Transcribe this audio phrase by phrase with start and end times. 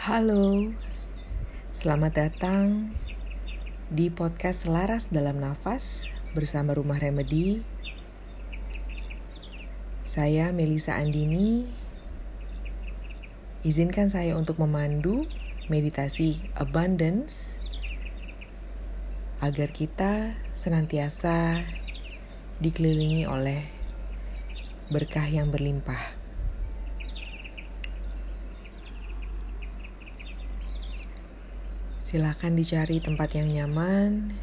[0.00, 0.72] Halo,
[1.76, 2.96] selamat datang
[3.92, 7.60] di podcast Selaras Dalam Nafas bersama Rumah Remedi.
[10.00, 11.68] Saya Melisa Andini.
[13.60, 15.28] Izinkan saya untuk memandu
[15.68, 17.60] meditasi abundance
[19.44, 21.60] agar kita senantiasa
[22.56, 23.68] dikelilingi oleh
[24.88, 26.19] berkah yang berlimpah.
[32.10, 34.34] Silakan dicari tempat yang nyaman,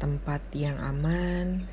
[0.00, 1.68] tempat yang aman,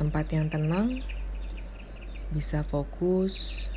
[0.00, 1.04] tempat yang tenang,
[2.32, 3.68] bisa fokus.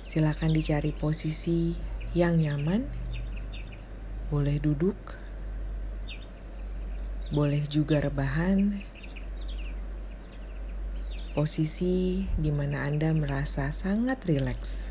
[0.00, 1.76] Silakan dicari posisi
[2.16, 2.88] yang nyaman,
[4.32, 5.27] boleh duduk
[7.28, 8.80] boleh juga rebahan,
[11.36, 14.88] posisi di mana Anda merasa sangat rileks.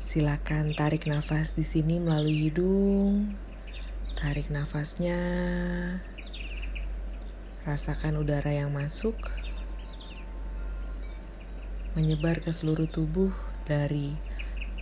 [0.00, 3.36] Silakan tarik nafas di sini melalui hidung.
[4.16, 5.20] Tarik nafasnya.
[7.68, 9.14] Rasakan udara yang masuk
[11.92, 13.30] menyebar ke seluruh tubuh
[13.68, 14.16] dari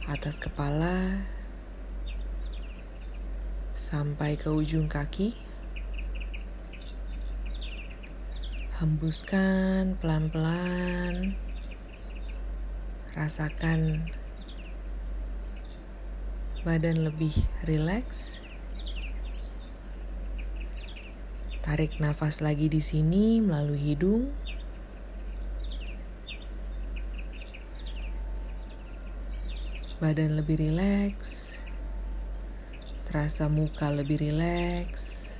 [0.08, 1.28] atas kepala
[3.78, 5.38] sampai ke ujung kaki.
[8.82, 11.38] Hembuskan pelan-pelan.
[13.14, 14.10] Rasakan
[16.66, 17.34] badan lebih
[17.70, 18.42] rileks.
[21.62, 24.34] Tarik nafas lagi di sini melalui hidung.
[30.02, 31.62] Badan lebih rileks.
[33.08, 35.32] Terasa muka lebih rileks.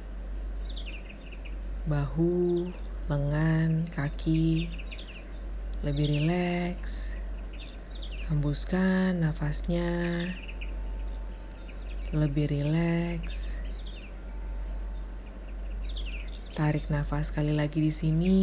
[1.84, 2.72] Bahu,
[3.12, 4.72] lengan, kaki
[5.84, 7.20] lebih rileks.
[8.32, 9.92] Hembuskan nafasnya.
[12.16, 13.60] Lebih rileks.
[16.56, 18.40] Tarik nafas sekali lagi di sini.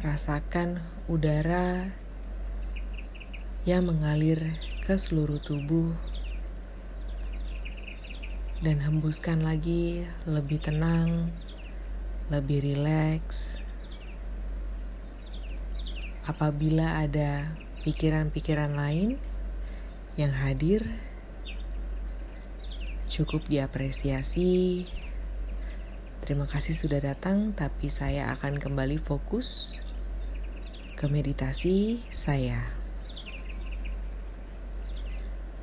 [0.00, 0.80] Rasakan
[1.12, 1.92] udara
[3.68, 5.94] yang mengalir ke seluruh tubuh
[8.58, 11.30] dan hembuskan lagi lebih tenang,
[12.26, 13.62] lebih rileks.
[16.26, 17.54] Apabila ada
[17.86, 19.14] pikiran-pikiran lain
[20.18, 20.82] yang hadir,
[23.06, 24.90] cukup diapresiasi.
[26.26, 29.78] Terima kasih sudah datang, tapi saya akan kembali fokus
[30.98, 32.79] ke meditasi saya.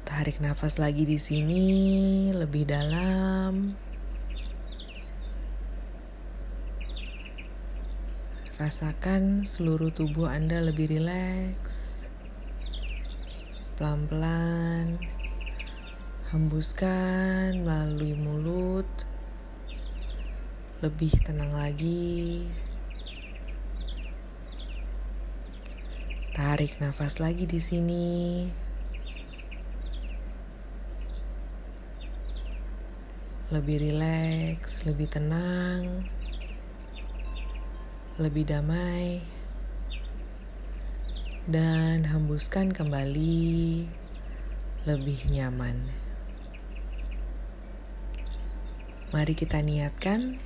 [0.07, 1.67] Tarik nafas lagi di sini
[2.31, 3.75] lebih dalam.
[8.55, 12.07] Rasakan seluruh tubuh Anda lebih rileks.
[13.75, 14.95] Pelan-pelan
[16.31, 18.87] hembuskan melalui mulut.
[20.79, 22.47] Lebih tenang lagi.
[26.31, 28.07] Tarik nafas lagi di sini.
[33.47, 36.03] Lebih rileks, lebih tenang,
[38.19, 39.23] lebih damai,
[41.47, 43.87] dan hembuskan kembali
[44.83, 45.79] lebih nyaman.
[49.15, 50.43] Mari kita niatkan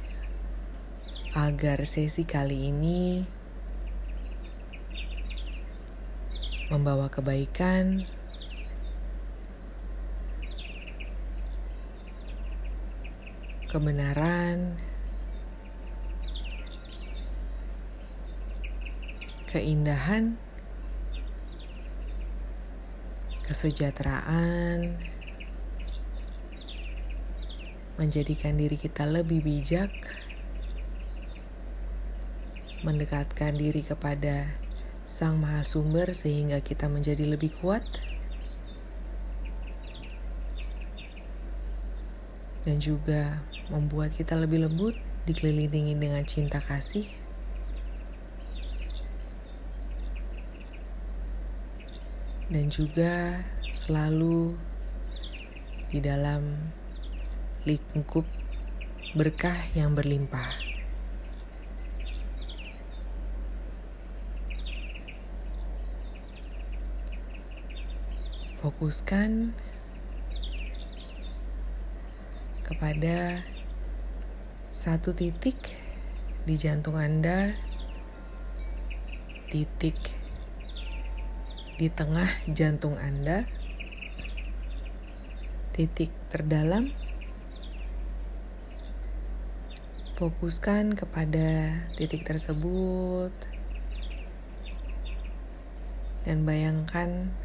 [1.34, 3.26] agar sesi kali ini
[6.70, 8.06] membawa kebaikan
[13.72, 14.76] kebenaran,
[19.48, 20.36] keindahan,
[23.48, 25.00] kesejahteraan,
[27.96, 29.88] menjadikan diri kita lebih bijak,
[32.84, 34.52] mendekatkan diri kepada
[35.08, 37.88] Sang Maha Sumber sehingga kita menjadi lebih kuat.
[42.62, 43.42] Dan juga
[43.74, 44.94] membuat kita lebih lembut,
[45.26, 47.10] dikelilingi dengan cinta kasih.
[52.52, 53.42] Dan juga
[53.72, 54.60] selalu
[55.88, 56.72] di dalam
[57.64, 58.28] lingkup
[59.16, 60.72] berkah yang berlimpah.
[68.62, 69.58] Fokuskan
[72.72, 73.44] kepada
[74.72, 75.76] satu titik
[76.48, 77.52] di jantung Anda,
[79.52, 80.00] titik
[81.76, 83.44] di tengah jantung Anda,
[85.76, 86.96] titik terdalam.
[90.16, 93.36] Fokuskan kepada titik tersebut
[96.24, 97.36] dan bayangkan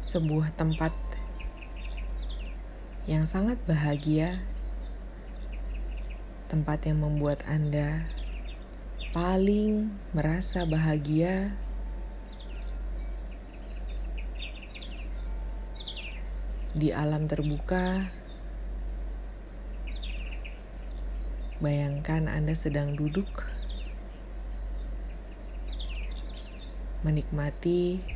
[0.00, 1.09] sebuah tempat
[3.10, 4.38] yang sangat bahagia,
[6.46, 8.06] tempat yang membuat Anda
[9.10, 11.50] paling merasa bahagia.
[16.70, 18.14] Di alam terbuka,
[21.58, 23.26] bayangkan Anda sedang duduk
[27.02, 28.06] menikmati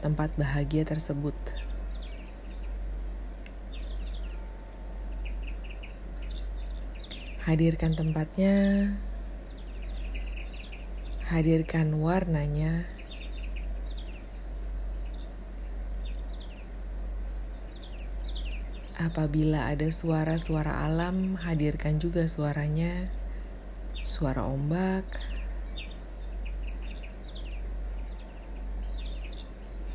[0.00, 1.67] tempat bahagia tersebut.
[7.48, 8.92] Hadirkan tempatnya,
[11.32, 12.84] hadirkan warnanya.
[19.00, 23.08] Apabila ada suara-suara alam, hadirkan juga suaranya,
[24.04, 25.08] suara ombak,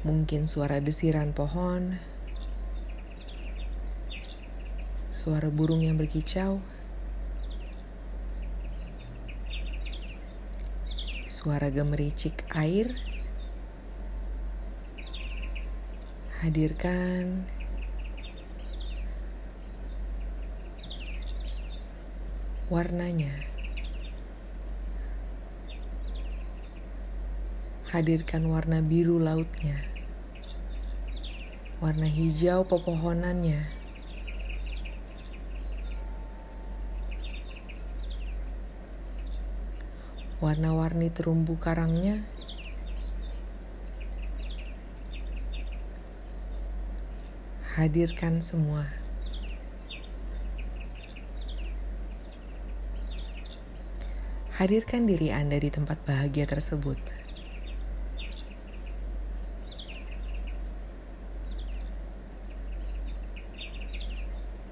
[0.01, 2.01] mungkin suara desiran pohon,
[5.13, 6.81] suara burung yang berkicau.
[11.33, 12.93] Suara gemericik air.
[16.45, 17.49] Hadirkan
[22.69, 23.33] warnanya.
[27.89, 29.81] Hadirkan warna biru lautnya.
[31.81, 33.82] Warna hijau pepohonannya.
[40.43, 42.19] Warna-warni terumbu karangnya.
[47.79, 48.91] Hadirkan semua.
[54.59, 56.99] Hadirkan diri Anda di tempat bahagia tersebut.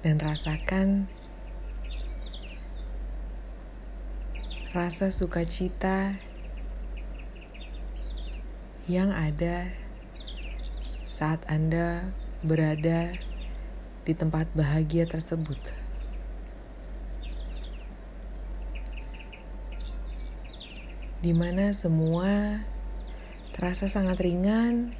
[0.04, 1.08] Dan rasakan
[4.72, 6.16] rasa sukacita
[8.88, 9.68] yang ada
[11.04, 12.08] saat Anda
[12.40, 13.12] berada
[14.08, 15.60] di tempat bahagia tersebut.
[21.20, 22.64] Di mana semua
[23.52, 24.96] terasa sangat ringan,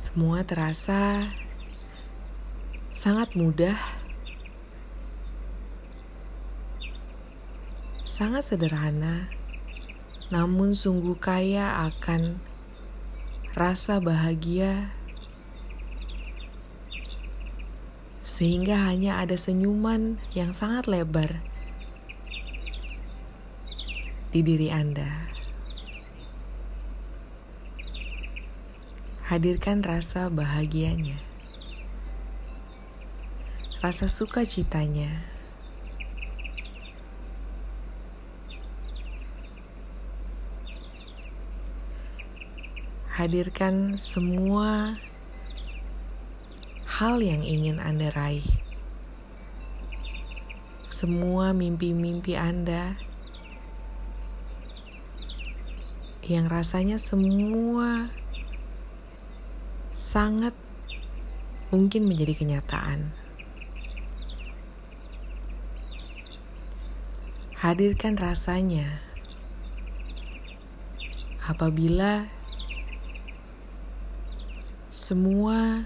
[0.00, 1.28] semua terasa
[2.98, 3.78] sangat mudah,
[8.02, 9.30] sangat sederhana,
[10.34, 12.42] namun sungguh kaya akan
[13.54, 14.90] rasa bahagia,
[18.26, 21.38] sehingga hanya ada senyuman yang sangat lebar
[24.34, 25.30] di diri Anda.
[29.30, 31.27] Hadirkan rasa bahagianya
[33.78, 35.22] rasa sukacitanya.
[43.14, 44.98] Hadirkan semua
[46.86, 48.46] hal yang ingin Anda raih.
[50.82, 52.98] Semua mimpi-mimpi Anda
[56.26, 58.10] yang rasanya semua
[59.94, 60.54] sangat
[61.70, 63.17] mungkin menjadi kenyataan.
[67.58, 69.02] Hadirkan rasanya.
[71.42, 72.30] Apabila
[74.86, 75.82] semua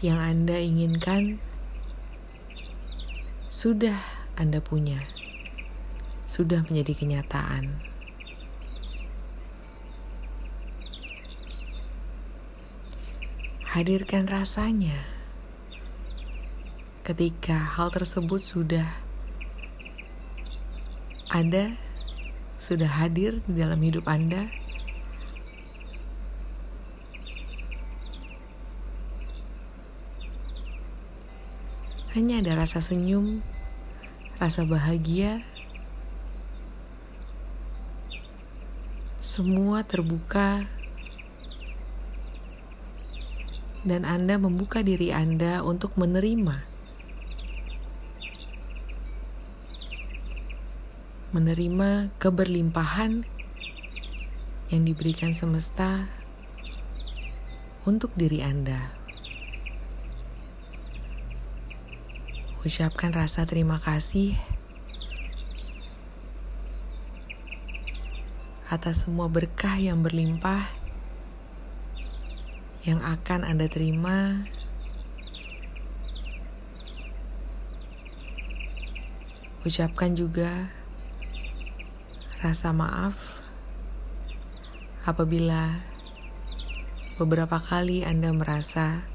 [0.00, 1.36] yang Anda inginkan
[3.52, 4.00] sudah
[4.40, 5.04] Anda punya,
[6.24, 7.76] sudah menjadi kenyataan.
[13.76, 15.04] Hadirkan rasanya
[17.04, 19.01] ketika hal tersebut sudah
[21.32, 21.72] ada
[22.60, 24.52] sudah hadir di dalam hidup Anda.
[32.12, 33.40] Hanya ada rasa senyum,
[34.36, 35.40] rasa bahagia,
[39.24, 40.68] semua terbuka
[43.88, 46.71] dan Anda membuka diri Anda untuk menerima.
[51.32, 53.24] Menerima keberlimpahan
[54.68, 56.12] yang diberikan semesta
[57.88, 58.92] untuk diri Anda.
[62.68, 64.36] Ucapkan rasa terima kasih
[68.68, 70.68] atas semua berkah yang berlimpah
[72.84, 74.44] yang akan Anda terima.
[79.64, 80.81] Ucapkan juga
[82.42, 83.38] rasa maaf
[85.06, 85.78] apabila
[87.14, 89.06] beberapa kali Anda merasa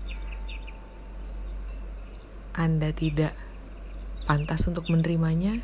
[2.55, 3.36] Anda tidak
[4.24, 5.60] pantas untuk menerimanya,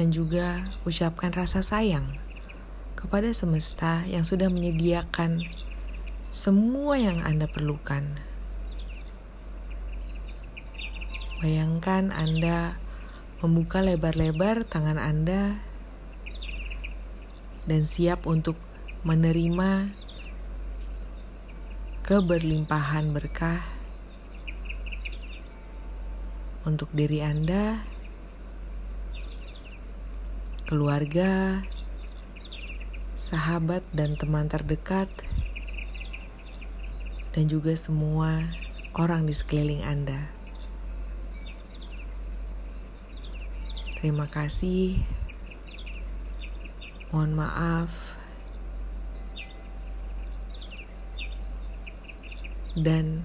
[0.00, 2.16] dan juga ucapkan rasa sayang
[2.96, 5.44] kepada semesta yang sudah menyediakan
[6.32, 8.18] semua yang Anda perlukan.
[11.44, 12.81] Bayangkan Anda
[13.42, 15.58] membuka lebar-lebar tangan Anda
[17.66, 18.54] dan siap untuk
[19.02, 19.90] menerima
[22.06, 23.66] keberlimpahan berkah
[26.62, 27.82] untuk diri Anda,
[30.70, 31.66] keluarga,
[33.18, 35.10] sahabat, dan teman terdekat
[37.34, 38.46] dan juga semua
[38.94, 40.41] orang di sekeliling Anda.
[44.02, 44.98] Terima kasih.
[47.14, 48.18] Mohon maaf.
[52.74, 53.22] Dan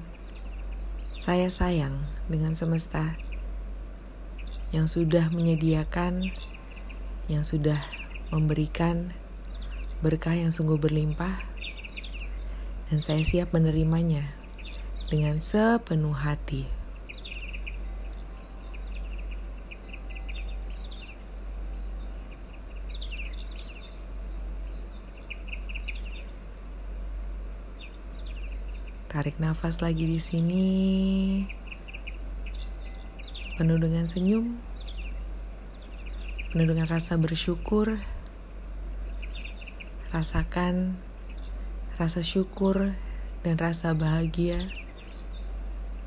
[1.17, 3.17] saya sayang dengan semesta
[4.69, 6.29] yang sudah menyediakan,
[7.25, 7.81] yang sudah
[8.29, 9.17] memberikan
[10.05, 11.41] berkah yang sungguh berlimpah
[12.93, 14.29] dan saya siap menerimanya
[15.09, 16.76] dengan sepenuh hati.
[29.17, 30.69] Tarik nafas lagi di sini.
[33.57, 34.61] Penuh dengan senyum.
[36.53, 37.97] Penuh dengan rasa bersyukur.
[40.13, 41.01] Rasakan
[41.97, 42.93] rasa syukur
[43.41, 44.69] dan rasa bahagia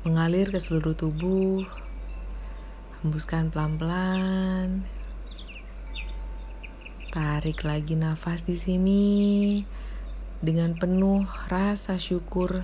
[0.07, 1.67] mengalir ke seluruh tubuh.
[3.03, 4.87] Hembuskan pelan-pelan.
[7.11, 9.67] Tarik lagi nafas di sini
[10.39, 12.63] dengan penuh rasa syukur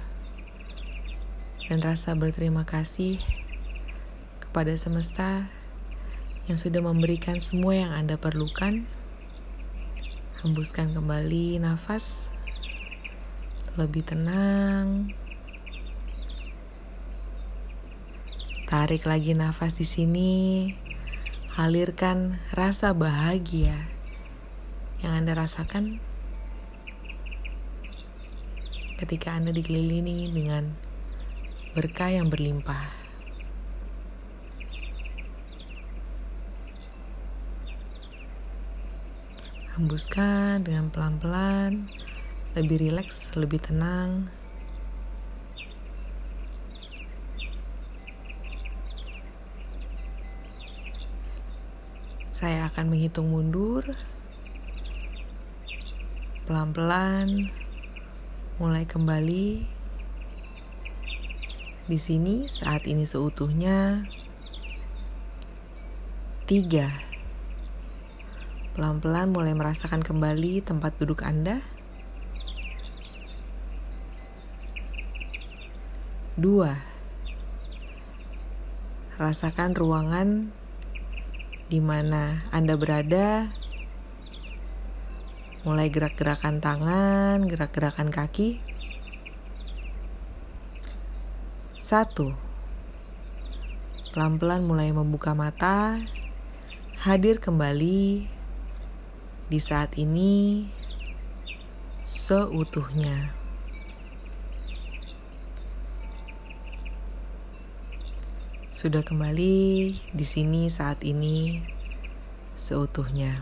[1.68, 3.20] dan rasa berterima kasih
[4.40, 5.52] kepada semesta
[6.48, 8.88] yang sudah memberikan semua yang Anda perlukan.
[10.40, 12.32] Hembuskan kembali nafas
[13.76, 15.12] lebih tenang.
[18.72, 20.36] Tarik lagi nafas di sini.
[21.60, 23.92] Alirkan rasa bahagia
[25.04, 26.00] yang Anda rasakan
[29.02, 30.87] ketika Anda dikelilingi dengan
[31.78, 32.90] berkah yang berlimpah.
[39.78, 41.86] Hembuskan dengan pelan-pelan
[42.58, 44.26] lebih rileks, lebih tenang.
[52.34, 53.86] Saya akan menghitung mundur
[56.50, 57.54] pelan-pelan
[58.58, 59.77] mulai kembali
[61.88, 64.04] di sini saat ini seutuhnya
[66.44, 66.92] tiga.
[68.76, 71.64] Pelan-pelan mulai merasakan kembali tempat duduk Anda.
[76.36, 76.76] Dua,
[79.16, 80.52] rasakan ruangan
[81.72, 83.50] di mana Anda berada,
[85.64, 88.77] mulai gerak-gerakan tangan, gerak-gerakan kaki.
[91.78, 92.34] Satu,
[94.12, 96.02] pelan-pelan mulai membuka mata,
[97.00, 98.26] hadir kembali
[99.48, 100.66] di saat ini
[102.02, 103.38] seutuhnya.
[108.78, 111.66] sudah kembali di sini saat ini
[112.54, 113.42] seutuhnya.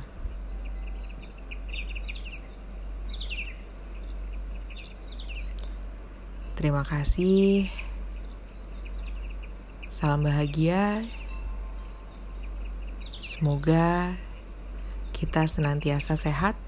[6.56, 7.68] Terima kasih.
[9.96, 11.08] Salam bahagia.
[13.16, 14.20] Semoga
[15.16, 16.60] kita senantiasa sehat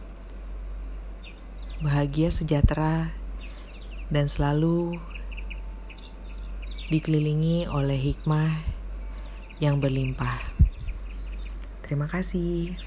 [1.84, 3.12] bahagia, sejahtera,
[4.08, 4.96] dan selalu
[6.88, 8.64] dikelilingi oleh hikmah
[9.60, 10.40] yang berlimpah.
[11.84, 12.80] Terima kasih.